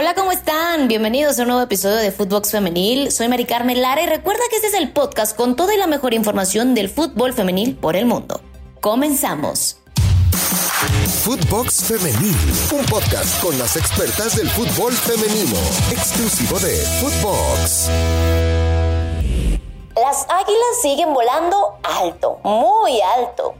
[0.00, 0.86] Hola, ¿cómo están?
[0.86, 3.10] Bienvenidos a un nuevo episodio de Footbox Femenil.
[3.10, 5.88] Soy Mari Carmen Lara y recuerda que este es el podcast con toda y la
[5.88, 8.40] mejor información del fútbol femenil por el mundo.
[8.80, 9.78] Comenzamos.
[11.24, 12.36] Footbox Femenil,
[12.78, 15.56] un podcast con las expertas del fútbol femenino,
[15.90, 17.88] exclusivo de Footbox.
[19.96, 23.56] Las águilas siguen volando alto, muy alto.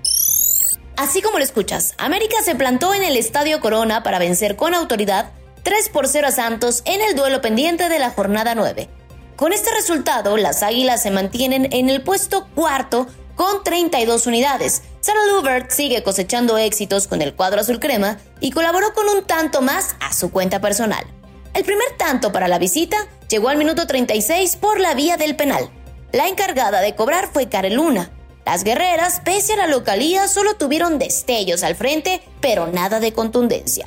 [0.96, 5.32] Así como lo escuchas, América se plantó en el Estadio Corona para vencer con autoridad
[5.68, 8.88] 3 por 0 a Santos en el duelo pendiente de la jornada 9.
[9.36, 14.80] Con este resultado, las Águilas se mantienen en el puesto cuarto con 32 unidades.
[15.02, 19.60] Sarah Lubert sigue cosechando éxitos con el cuadro azul crema y colaboró con un tanto
[19.60, 21.04] más a su cuenta personal.
[21.52, 22.96] El primer tanto para la visita
[23.28, 25.68] llegó al minuto 36 por la vía del penal.
[26.12, 28.10] La encargada de cobrar fue Luna.
[28.46, 33.86] Las guerreras, pese a la localía, solo tuvieron destellos al frente, pero nada de contundencia.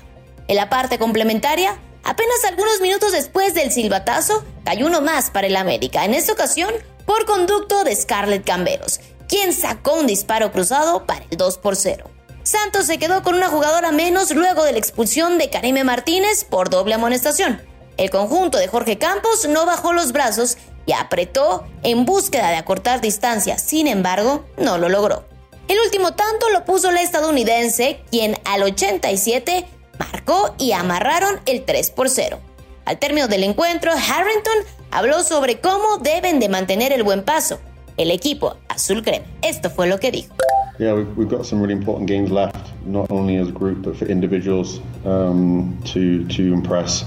[0.51, 5.55] En la parte complementaria, apenas algunos minutos después del silbatazo, cayó uno más para el
[5.55, 6.73] América, en esta ocasión
[7.05, 8.99] por conducto de Scarlett Camberos,
[9.29, 12.03] quien sacó un disparo cruzado para el 2 por 0.
[12.43, 16.69] Santos se quedó con una jugadora menos luego de la expulsión de Karime Martínez por
[16.69, 17.61] doble amonestación.
[17.95, 22.99] El conjunto de Jorge Campos no bajó los brazos y apretó en búsqueda de acortar
[22.99, 25.23] distancia, sin embargo, no lo logró.
[25.69, 29.65] El último tanto lo puso la estadounidense, quien al 87
[30.01, 32.39] marcó y amarraron el 3 por 0.
[32.85, 34.57] Al término del encuentro, Harrington
[34.89, 37.59] habló sobre cómo deben de mantener el buen paso.
[37.97, 39.25] El equipo azul crema.
[39.41, 40.33] Esto fue lo que dijo.
[40.79, 44.05] Yeah, we've, got some really important games left, not only as a group but for
[44.05, 47.05] individuals um, to to impress.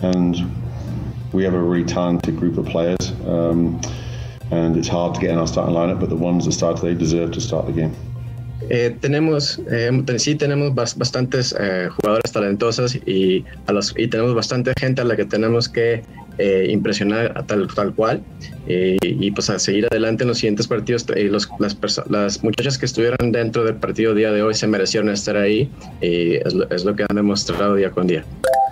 [0.00, 0.36] And
[1.32, 3.80] we have a really talented group of players, um,
[4.50, 6.00] and it's hard to get in our starting lineup.
[6.00, 7.94] But the ones that start today deserve to start the game.
[8.70, 14.72] Eh, tenemos, eh, sí tenemos bastantes eh, jugadoras talentosas y, a los, y tenemos bastante
[14.78, 16.02] gente a la que tenemos que
[16.38, 18.22] eh, impresionar a tal, tal cual
[18.66, 21.06] y pues a seguir adelante en los siguientes partidos.
[21.08, 21.76] Los, las,
[22.08, 25.70] las, muchachas que estuvieron dentro del partido día de hoy se merecieron estar ahí
[26.00, 28.24] y es lo, es lo que han demostrado día con día.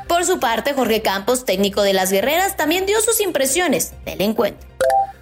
[0.08, 4.68] Por su parte, Jorge Campos, técnico de las guerreras, también dio sus impresiones del encuentro.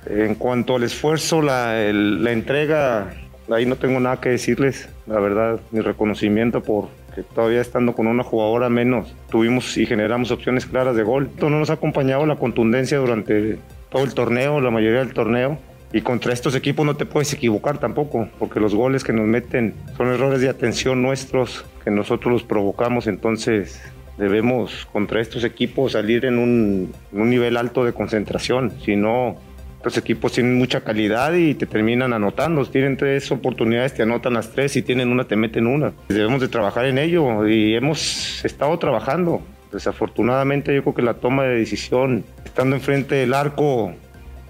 [0.07, 3.11] En cuanto al esfuerzo, la, la entrega
[3.51, 8.07] ahí no tengo nada que decirles, la verdad, mi reconocimiento por que todavía estando con
[8.07, 11.29] una jugadora menos, tuvimos y generamos opciones claras de gol.
[11.33, 13.59] Esto no nos ha acompañado la contundencia durante
[13.91, 15.59] todo el torneo, la mayoría del torneo.
[15.93, 19.75] Y contra estos equipos no te puedes equivocar tampoco, porque los goles que nos meten
[19.97, 23.07] son errores de atención nuestros que nosotros los provocamos.
[23.07, 23.81] Entonces
[24.19, 28.73] debemos contra estos equipos salir en un, en un nivel alto de concentración.
[28.85, 29.37] Si no,
[29.85, 32.65] los equipos tienen mucha calidad y te terminan anotando.
[32.67, 35.93] Tienen tres oportunidades, te anotan las tres y tienen una, te meten una.
[36.09, 39.43] Debemos de trabajar en ello y hemos estado trabajando.
[39.73, 43.93] Desafortunadamente yo creo que la toma de decisión estando enfrente del arco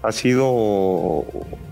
[0.01, 1.25] ha sido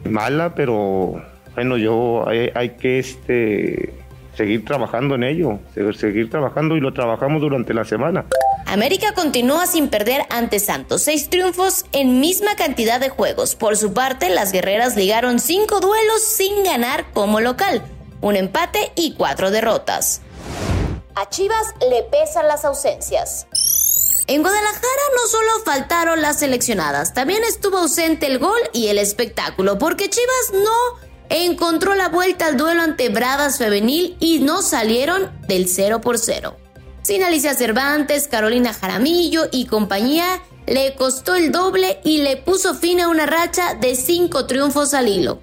[0.09, 1.21] mala, pero
[1.55, 3.93] bueno, yo hay, hay que este,
[4.33, 5.59] seguir trabajando en ello,
[5.95, 8.25] seguir trabajando y lo trabajamos durante la semana.
[8.67, 13.55] América continúa sin perder ante Santos, seis triunfos en misma cantidad de juegos.
[13.55, 17.81] Por su parte, las guerreras ligaron cinco duelos sin ganar como local,
[18.19, 20.19] un empate y cuatro derrotas.
[21.15, 23.47] A Chivas le pesan las ausencias.
[24.27, 29.77] En Guadalajara no solo faltaron las seleccionadas, también estuvo ausente el gol y el espectáculo,
[29.77, 35.69] porque Chivas no encontró la vuelta al duelo ante Bravas Femenil y no salieron del
[35.69, 36.57] 0 por 0.
[37.07, 42.99] Sin Alicia Cervantes, Carolina Jaramillo y compañía, le costó el doble y le puso fin
[42.99, 45.39] a una racha de cinco triunfos al hilo.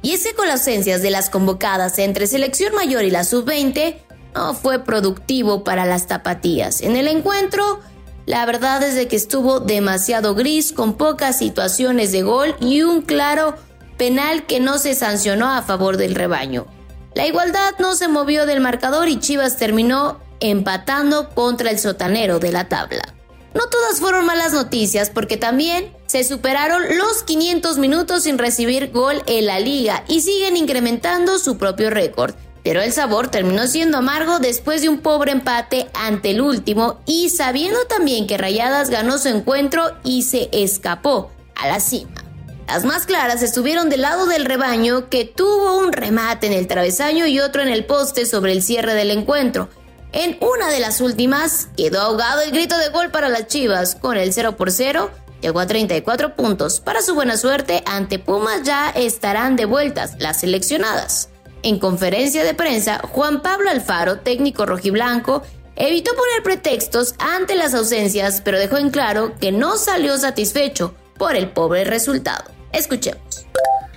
[0.00, 3.96] Y ese con las ausencias de las convocadas entre selección mayor y la sub-20
[4.32, 6.82] no fue productivo para las tapatías.
[6.82, 7.80] En el encuentro,
[8.24, 13.02] la verdad es de que estuvo demasiado gris, con pocas situaciones de gol y un
[13.02, 13.56] claro
[13.96, 16.68] penal que no se sancionó a favor del rebaño.
[17.16, 22.52] La igualdad no se movió del marcador y Chivas terminó empatando contra el sotanero de
[22.52, 23.14] la tabla.
[23.54, 29.22] No todas fueron malas noticias porque también se superaron los 500 minutos sin recibir gol
[29.26, 32.34] en la liga y siguen incrementando su propio récord.
[32.62, 37.30] Pero el sabor terminó siendo amargo después de un pobre empate ante el último y
[37.30, 42.24] sabiendo también que Rayadas ganó su encuentro y se escapó a la cima.
[42.68, 47.26] Las más claras estuvieron del lado del rebaño que tuvo un remate en el travesaño
[47.26, 49.70] y otro en el poste sobre el cierre del encuentro,
[50.12, 53.94] en una de las últimas, quedó ahogado el grito de gol para las Chivas.
[53.94, 55.10] Con el 0 por 0,
[55.42, 56.80] llegó a 34 puntos.
[56.80, 61.28] Para su buena suerte, ante Pumas ya estarán de vueltas las seleccionadas.
[61.62, 65.42] En conferencia de prensa, Juan Pablo Alfaro, técnico rojiblanco,
[65.76, 71.36] evitó poner pretextos ante las ausencias, pero dejó en claro que no salió satisfecho por
[71.36, 72.44] el pobre resultado.
[72.72, 73.46] Escuchemos.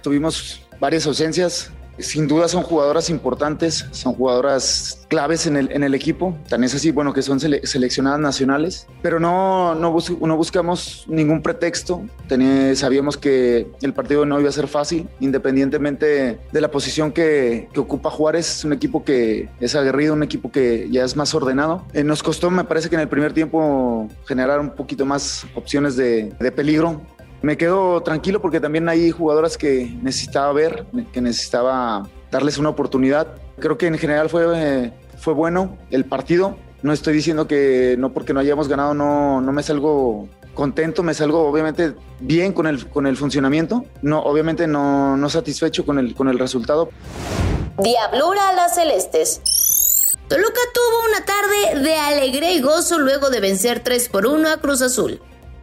[0.01, 1.71] Tuvimos varias ausencias,
[2.01, 6.37] sin duda son jugadoras importantes, son jugadoras claves en el, equipo.
[6.47, 12.01] Tan es así, bueno, que son seleccionadas nacionales, pero no, no, no buscamos ningún pretexto.
[12.75, 18.09] sabíamos que el partido no iba a ser fácil, independientemente de la posición que, ocupa
[18.09, 18.57] Juárez.
[18.57, 21.85] Es un equipo que es aguerrido, un equipo que ya es más ordenado.
[21.93, 25.95] Eh, nos costó, me parece que en el primer tiempo, generar un poquito más opciones
[25.95, 27.01] de peligro
[27.41, 33.27] me quedo tranquilo porque también hay jugadoras que necesitaba ver, que necesitaba darles una oportunidad.
[33.59, 36.57] Creo que en general fue, eh, fue bueno el partido.
[36.83, 41.13] No estoy diciendo que no porque no hayamos ganado no, no me salgo contento, me
[41.13, 46.13] salgo obviamente bien con el, con el funcionamiento, no, obviamente no, no satisfecho con el,
[46.15, 46.89] con el resultado.
[47.77, 49.41] Diablura a las celestes.
[50.27, 54.57] Toluca tuvo una tarde de alegría y gozo luego de vencer 3 por 1 a
[54.57, 55.21] Cruz Azul.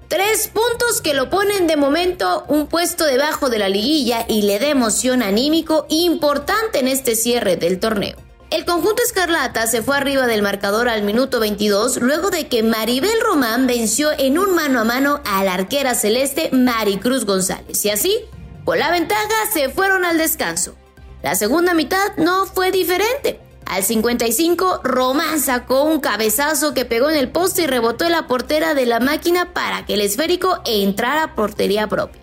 [0.08, 4.58] Tres puntos que lo ponen de momento un puesto debajo de la liguilla y le
[4.58, 8.16] da emoción anímico importante en este cierre del torneo.
[8.50, 13.20] El conjunto escarlata se fue arriba del marcador al minuto 22 luego de que Maribel
[13.20, 18.19] Román venció en un mano a mano a la arquera celeste Maricruz González y así,
[18.64, 20.75] con la ventaja, se fueron al descanso.
[21.22, 23.40] La segunda mitad no fue diferente.
[23.69, 28.26] Al 55, Román sacó un cabezazo que pegó en el poste y rebotó en la
[28.26, 32.23] portera de la máquina para que el esférico entrara a portería propia.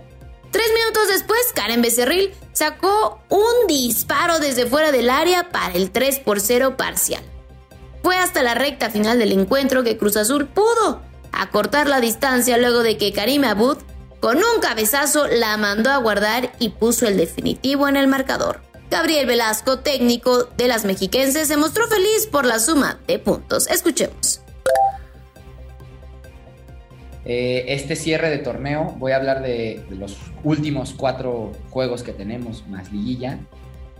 [0.49, 6.19] Tres minutos después, Karen Becerril sacó un disparo desde fuera del área para el 3
[6.21, 7.21] por 0 parcial.
[8.01, 11.01] Fue hasta la recta final del encuentro que Cruz Azul pudo
[11.31, 13.77] acortar la distancia luego de que Karim Abud
[14.19, 18.61] con un cabezazo la mandó a guardar y puso el definitivo en el marcador.
[18.95, 23.67] Gabriel Velasco, técnico de las mexiquenses, se mostró feliz por la suma de puntos.
[23.67, 24.39] Escuchemos.
[27.25, 30.15] Eh, este cierre de torneo, voy a hablar de, los
[30.45, 33.39] últimos cuatro juegos que tenemos, más liguilla.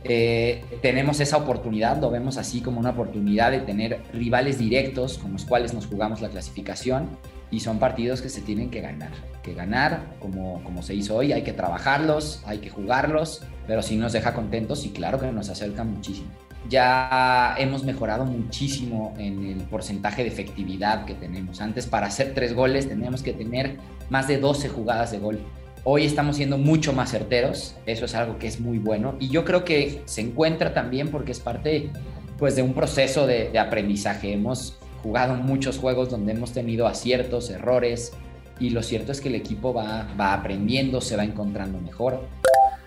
[0.06, 5.34] Eh, tenemos esa oportunidad, lo vemos así como una oportunidad de tener rivales directos con
[5.34, 7.10] los cuales nos jugamos la clasificación
[7.52, 9.12] y son partidos que se tienen que ganar,
[9.44, 13.96] que ganar como, como se hizo hoy, hay que trabajarlos, hay que jugarlos, pero sí
[13.96, 16.30] nos deja contentos y claro que nos acerca muchísimo.
[16.68, 21.62] Ya hemos mejorado muchísimo en el porcentaje de efectividad que tenemos.
[21.62, 23.78] Antes para hacer tres goles teníamos que tener
[24.10, 25.40] más de 12 jugadas de gol.
[25.84, 29.46] Hoy estamos siendo mucho más certeros, eso es algo que es muy bueno y yo
[29.46, 31.92] creo que se encuentra también porque es parte
[32.40, 34.34] pues de un proceso de, aprendizaje.
[34.34, 38.12] Hemos jugado muchos juegos donde hemos tenido aciertos, errores,
[38.60, 42.22] y lo cierto es que el equipo va, va aprendiendo, se va encontrando mejor.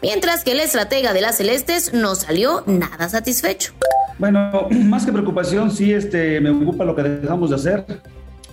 [0.03, 3.73] Mientras que el estratega de las Celestes no salió nada satisfecho.
[4.19, 7.85] Bueno, más que preocupación, sí este, me ocupa lo que dejamos de hacer.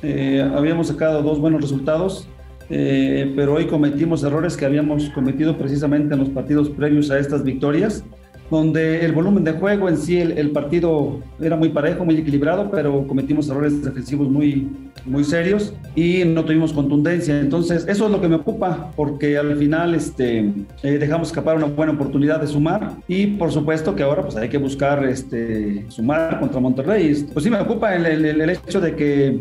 [0.03, 2.27] Eh, habíamos sacado dos buenos resultados,
[2.69, 7.44] eh, pero hoy cometimos errores que habíamos cometido precisamente en los partidos previos a estas
[7.44, 8.03] victorias
[8.50, 13.06] donde el volumen de juego en sí, el, partido era muy parejo, muy equilibrado, pero
[13.07, 14.68] cometimos errores defensivos muy,
[15.06, 17.39] muy serios y no tuvimos contundencia.
[17.39, 20.51] Entonces, eso es lo que me ocupa, porque al final este,
[20.83, 24.50] eh, dejamos escapar una buena oportunidad de sumar y por supuesto que ahora pues hay
[24.50, 27.25] que buscar este, sumar contra Monterrey.
[27.33, 29.39] Pues sí me ocupa el, el, el hecho de que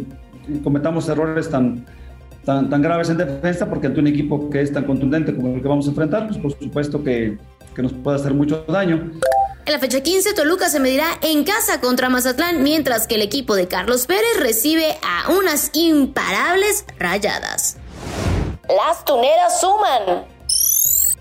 [0.63, 1.85] cometamos errores tan,
[2.45, 5.63] tan, tan graves en defensa, porque ante un equipo que es tan contundente como el
[5.63, 7.37] que vamos a enfrentar, pues por supuesto que
[7.75, 9.13] que nos puede hacer mucho daño.
[9.67, 13.55] En la fecha 15, Toluca se medirá en casa contra Mazatlán, mientras que el equipo
[13.55, 17.79] de Carlos Pérez recibe a unas imparables rayadas.
[18.69, 20.27] Las tuneras suman.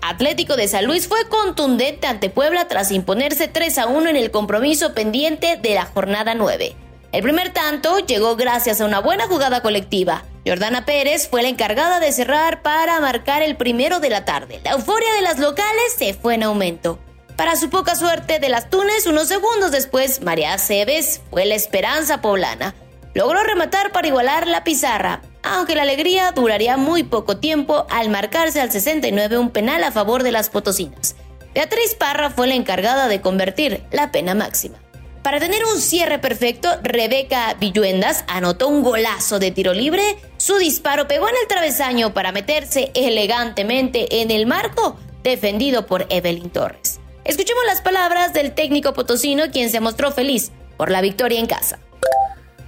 [0.02, 4.30] Atlético de San Luis fue contundente ante Puebla tras imponerse 3 a 1 en el
[4.30, 6.76] compromiso pendiente de la jornada 9.
[7.12, 10.24] El primer tanto llegó gracias a una buena jugada colectiva.
[10.46, 14.60] Jordana Pérez fue la encargada de cerrar para marcar el primero de la tarde.
[14.62, 16.98] La euforia de las locales se fue en aumento.
[17.36, 22.20] Para su poca suerte de las Tunes, unos segundos después, María Aceves fue la esperanza
[22.20, 22.74] poblana.
[23.14, 28.60] Logró rematar para igualar la pizarra, aunque la alegría duraría muy poco tiempo al marcarse
[28.60, 31.16] al 69 un penal a favor de las potosinas.
[31.54, 34.76] Beatriz Parra fue la encargada de convertir la pena máxima.
[35.24, 40.18] Para tener un cierre perfecto, Rebeca Villuendas anotó un golazo de tiro libre.
[40.44, 46.50] Su disparo pegó en el travesaño para meterse elegantemente en el marco, defendido por Evelyn
[46.50, 47.00] Torres.
[47.24, 51.78] Escuchemos las palabras del técnico potosino, quien se mostró feliz por la victoria en casa.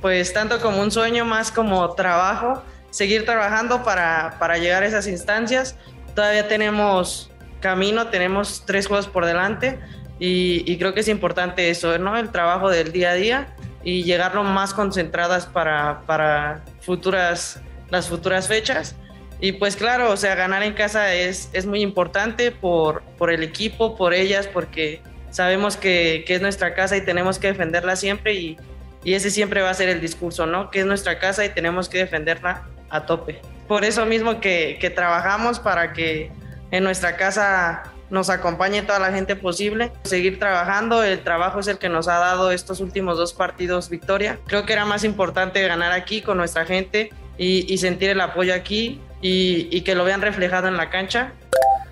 [0.01, 5.07] Pues tanto como un sueño, más como trabajo, seguir trabajando para, para llegar a esas
[5.07, 5.77] instancias.
[6.15, 7.31] Todavía tenemos
[7.61, 9.79] camino, tenemos tres juegos por delante,
[10.19, 12.17] y, creo que es importante eso, ¿no?
[12.17, 13.55] El trabajo del día a día
[13.85, 18.97] y llegar lo más concentradas para, para futuras, las futuras fechas.
[19.41, 23.43] Y pues claro, o sea, ganar en casa es, es muy importante por, por el
[23.43, 28.35] equipo, por ellas, porque sabemos que, que, es nuestra casa y tenemos que defenderla siempre
[28.35, 28.57] y,
[29.05, 30.71] y, ese siempre va a ser el discurso, ¿no?
[30.71, 33.43] Que es nuestra casa y tenemos que defenderla a tope.
[33.69, 36.31] Por eso mismo que, que trabajamos para que
[36.71, 41.79] en nuestra casa nos acompañe toda la gente posible, seguir trabajando, el trabajo es el
[41.79, 44.39] que nos ha dado estos últimos dos partidos victoria.
[44.47, 48.55] Creo que era más importante ganar aquí con nuestra gente y, y sentir el apoyo
[48.55, 51.33] aquí y, y que lo vean reflejado en la cancha.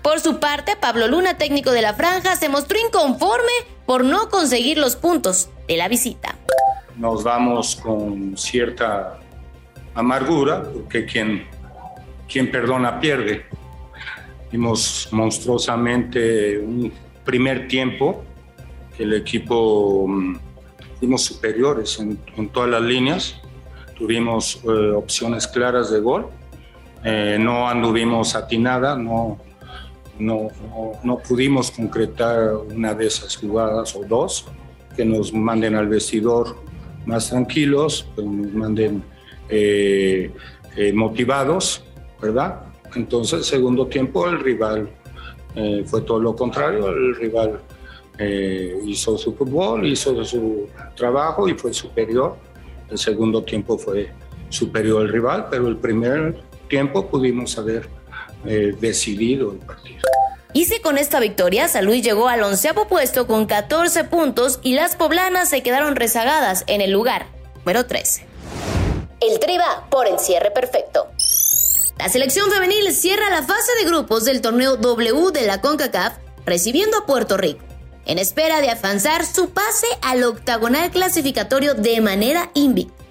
[0.01, 3.51] Por su parte, Pablo Luna, técnico de la franja, se mostró inconforme
[3.85, 6.35] por no conseguir los puntos de la visita.
[6.95, 9.19] Nos vamos con cierta
[9.95, 11.47] amargura, porque quien,
[12.31, 13.45] quien perdona pierde.
[14.51, 18.23] Vimos monstruosamente un primer tiempo
[18.95, 20.07] que el equipo
[20.99, 23.41] fuimos superiores en, en, todas las líneas,
[23.95, 26.27] tuvimos eh, opciones claras de gol,
[27.03, 29.39] eh, no anduvimos atinada, no,
[30.19, 34.45] no, no, no, pudimos concretar una de esas jugadas o dos
[34.95, 36.55] que nos manden al vestidor
[37.05, 39.03] más tranquilos, que nos manden
[39.49, 40.31] eh,
[40.93, 41.83] motivados,
[42.21, 42.61] ¿verdad?
[42.95, 44.89] Entonces, segundo tiempo, el rival
[45.85, 47.59] fue todo lo contrario, el rival
[48.85, 52.35] hizo su fútbol, hizo su trabajo y fue superior.
[52.89, 54.11] El segundo tiempo fue
[54.49, 56.35] superior al rival, pero el primer
[56.69, 57.89] tiempo pudimos haber
[58.45, 60.01] eh, decidido el partido.
[60.53, 64.75] Y si con esta victoria San Luis llegó al onceavo puesto con 14 puntos y
[64.75, 67.27] las poblanas se quedaron rezagadas en el lugar
[67.57, 68.25] número 13.
[69.19, 71.07] El Triba por el cierre perfecto.
[71.97, 76.13] La selección femenil cierra la fase de grupos del torneo W de la CONCACAF
[76.45, 77.64] recibiendo a Puerto Rico,
[78.05, 83.03] en espera de avanzar su pase al octagonal clasificatorio de manera invicta.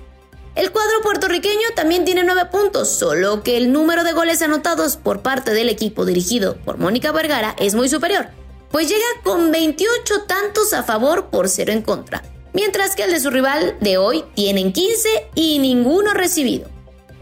[0.55, 5.21] El cuadro puertorriqueño también tiene nueve puntos, solo que el número de goles anotados por
[5.21, 8.29] parte del equipo dirigido por Mónica Vergara es muy superior,
[8.71, 12.23] pues llega con 28 tantos a favor por cero en contra,
[12.53, 16.69] mientras que el de su rival de hoy tienen 15 y ninguno recibido.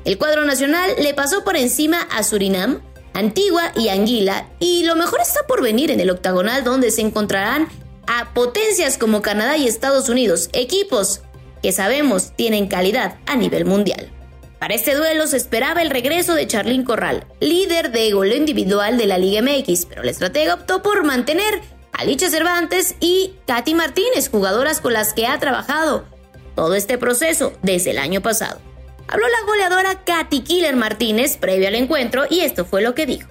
[0.04, 2.82] El cuadro nacional le pasó por encima a Surinam,
[3.14, 7.69] Antigua y Anguila, y lo mejor está por venir en el octagonal donde se encontrarán
[8.07, 11.21] a potencias como Canadá y Estados Unidos, equipos
[11.62, 14.11] que sabemos tienen calidad a nivel mundial.
[14.59, 19.07] Para este duelo se esperaba el regreso de Charlín Corral, líder de gol individual de
[19.07, 21.61] la Liga MX, pero la estratega optó por mantener
[21.92, 26.04] a Licha Cervantes y Katy Martínez, jugadoras con las que ha trabajado
[26.54, 28.61] todo este proceso desde el año pasado.
[29.09, 33.28] Habló la goleadora Katy Killer Martínez previo al encuentro y esto fue lo que dijo.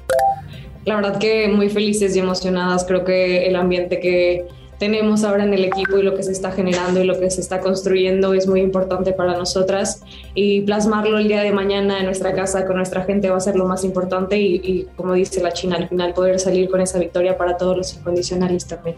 [0.85, 4.47] La verdad que muy felices y emocionadas, creo que el ambiente que
[4.81, 7.39] tenemos ahora en el equipo y lo que se está generando y lo que se
[7.39, 10.01] está construyendo es muy importante para nosotras
[10.33, 13.55] y plasmarlo el día de mañana en nuestra casa con nuestra gente va a ser
[13.55, 17.37] lo más importante y, como dice la China, al final poder salir con esa victoria
[17.37, 18.95] para todos los incondicionales también.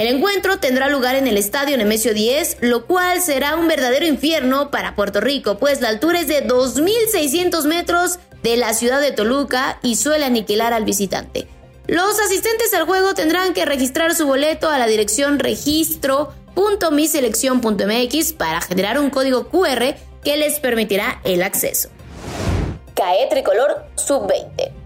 [0.00, 4.70] El encuentro tendrá lugar en el estadio Nemesio 10, lo cual será un verdadero infierno
[4.70, 9.78] para Puerto Rico, pues la altura es de 2.600 metros de la ciudad de Toluca
[9.82, 11.46] y suele aniquilar al visitante.
[11.86, 18.98] Los asistentes al juego tendrán que registrar su boleto a la dirección registro.miselección.mx para generar
[18.98, 21.90] un código QR que les permitirá el acceso.
[22.94, 24.79] CAE Tricolor Sub-20.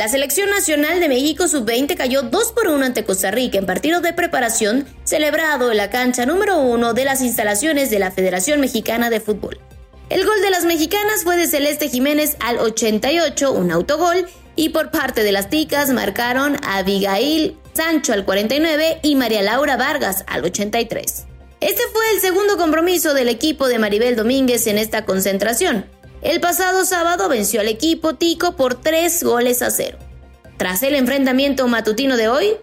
[0.00, 4.00] La Selección Nacional de México Sub-20 cayó 2 por 1 ante Costa Rica en partido
[4.00, 9.10] de preparación celebrado en la cancha número 1 de las instalaciones de la Federación Mexicana
[9.10, 9.60] de Fútbol.
[10.08, 14.26] El gol de las mexicanas fue de Celeste Jiménez al 88, un autogol,
[14.56, 19.76] y por parte de las ticas marcaron a Abigail Sancho al 49 y María Laura
[19.76, 21.26] Vargas al 83.
[21.60, 25.84] Este fue el segundo compromiso del equipo de Maribel Domínguez en esta concentración.
[26.22, 29.96] El pasado sábado venció al equipo tico por 3 goles a 0.
[30.58, 32.56] Tras el enfrentamiento matutino de hoy,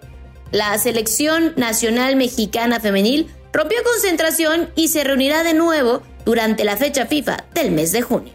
[0.51, 7.07] la selección nacional mexicana femenil rompió concentración y se reunirá de nuevo durante la fecha
[7.07, 8.31] FIFA del mes de junio.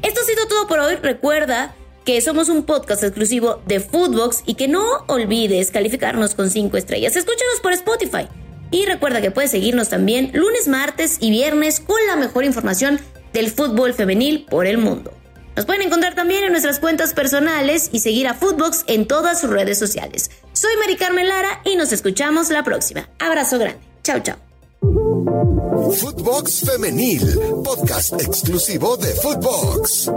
[0.00, 0.96] Esto ha sido todo por hoy.
[0.96, 1.74] Recuerda
[2.06, 7.14] que somos un podcast exclusivo de Foodbox y que no olvides calificarnos con 5 estrellas.
[7.14, 8.26] Escúchanos por Spotify.
[8.70, 13.00] Y recuerda que puedes seguirnos también lunes, martes y viernes con la mejor información
[13.36, 15.12] del fútbol femenil por el mundo.
[15.56, 19.50] Nos pueden encontrar también en nuestras cuentas personales y seguir a Footbox en todas sus
[19.50, 20.30] redes sociales.
[20.54, 23.10] Soy Mari Carmen Lara y nos escuchamos la próxima.
[23.18, 23.80] Abrazo grande.
[24.02, 24.36] Chao, chao.
[26.00, 30.10] Footbox Femenil, podcast exclusivo de Footbox.